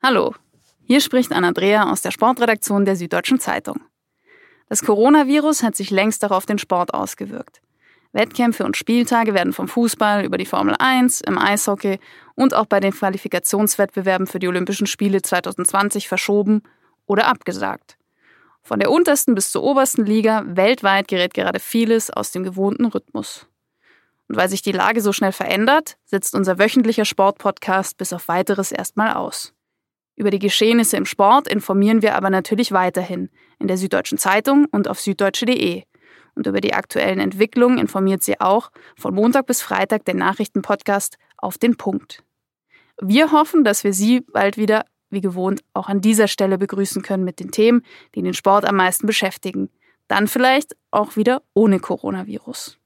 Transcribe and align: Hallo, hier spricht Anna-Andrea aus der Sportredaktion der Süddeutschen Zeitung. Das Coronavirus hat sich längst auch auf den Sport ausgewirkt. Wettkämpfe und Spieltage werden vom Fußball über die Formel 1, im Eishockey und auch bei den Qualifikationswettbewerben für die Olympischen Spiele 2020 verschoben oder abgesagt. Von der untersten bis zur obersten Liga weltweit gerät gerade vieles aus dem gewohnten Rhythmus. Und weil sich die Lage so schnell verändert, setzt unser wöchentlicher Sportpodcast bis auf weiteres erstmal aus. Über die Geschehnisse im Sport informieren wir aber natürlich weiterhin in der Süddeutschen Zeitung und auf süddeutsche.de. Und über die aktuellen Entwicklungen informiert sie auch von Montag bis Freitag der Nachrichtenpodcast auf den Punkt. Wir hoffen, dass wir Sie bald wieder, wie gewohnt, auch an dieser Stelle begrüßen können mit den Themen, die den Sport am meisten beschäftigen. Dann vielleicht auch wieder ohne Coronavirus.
Hallo, 0.00 0.32
hier 0.84 1.00
spricht 1.00 1.32
Anna-Andrea 1.32 1.90
aus 1.90 2.02
der 2.02 2.12
Sportredaktion 2.12 2.84
der 2.84 2.94
Süddeutschen 2.94 3.40
Zeitung. 3.40 3.80
Das 4.68 4.84
Coronavirus 4.84 5.64
hat 5.64 5.74
sich 5.74 5.90
längst 5.90 6.24
auch 6.24 6.30
auf 6.30 6.46
den 6.46 6.58
Sport 6.58 6.94
ausgewirkt. 6.94 7.60
Wettkämpfe 8.12 8.64
und 8.64 8.76
Spieltage 8.76 9.34
werden 9.34 9.52
vom 9.52 9.66
Fußball 9.66 10.24
über 10.24 10.38
die 10.38 10.46
Formel 10.46 10.76
1, 10.78 11.22
im 11.22 11.36
Eishockey 11.36 11.98
und 12.36 12.54
auch 12.54 12.66
bei 12.66 12.78
den 12.78 12.92
Qualifikationswettbewerben 12.92 14.28
für 14.28 14.38
die 14.38 14.46
Olympischen 14.46 14.86
Spiele 14.86 15.20
2020 15.20 16.06
verschoben 16.06 16.62
oder 17.06 17.26
abgesagt. 17.26 17.98
Von 18.62 18.78
der 18.78 18.92
untersten 18.92 19.34
bis 19.34 19.50
zur 19.50 19.64
obersten 19.64 20.06
Liga 20.06 20.44
weltweit 20.46 21.08
gerät 21.08 21.34
gerade 21.34 21.58
vieles 21.58 22.08
aus 22.08 22.30
dem 22.30 22.44
gewohnten 22.44 22.86
Rhythmus. 22.86 23.48
Und 24.28 24.36
weil 24.36 24.48
sich 24.48 24.62
die 24.62 24.70
Lage 24.70 25.00
so 25.00 25.12
schnell 25.12 25.32
verändert, 25.32 25.96
setzt 26.04 26.36
unser 26.36 26.60
wöchentlicher 26.60 27.04
Sportpodcast 27.04 27.98
bis 27.98 28.12
auf 28.12 28.28
weiteres 28.28 28.70
erstmal 28.70 29.14
aus. 29.14 29.54
Über 30.18 30.30
die 30.30 30.40
Geschehnisse 30.40 30.96
im 30.96 31.06
Sport 31.06 31.46
informieren 31.46 32.02
wir 32.02 32.16
aber 32.16 32.28
natürlich 32.28 32.72
weiterhin 32.72 33.30
in 33.60 33.68
der 33.68 33.76
Süddeutschen 33.76 34.18
Zeitung 34.18 34.66
und 34.72 34.88
auf 34.88 34.98
süddeutsche.de. 34.98 35.84
Und 36.34 36.46
über 36.48 36.60
die 36.60 36.74
aktuellen 36.74 37.20
Entwicklungen 37.20 37.78
informiert 37.78 38.24
sie 38.24 38.40
auch 38.40 38.72
von 38.96 39.14
Montag 39.14 39.46
bis 39.46 39.62
Freitag 39.62 40.04
der 40.06 40.16
Nachrichtenpodcast 40.16 41.18
auf 41.36 41.56
den 41.56 41.76
Punkt. 41.76 42.24
Wir 43.00 43.30
hoffen, 43.30 43.62
dass 43.62 43.84
wir 43.84 43.92
Sie 43.92 44.22
bald 44.22 44.56
wieder, 44.56 44.86
wie 45.08 45.20
gewohnt, 45.20 45.60
auch 45.72 45.88
an 45.88 46.00
dieser 46.00 46.26
Stelle 46.26 46.58
begrüßen 46.58 47.02
können 47.02 47.22
mit 47.22 47.38
den 47.38 47.52
Themen, 47.52 47.84
die 48.16 48.22
den 48.22 48.34
Sport 48.34 48.64
am 48.64 48.74
meisten 48.74 49.06
beschäftigen. 49.06 49.70
Dann 50.08 50.26
vielleicht 50.26 50.74
auch 50.90 51.14
wieder 51.14 51.42
ohne 51.54 51.78
Coronavirus. 51.78 52.77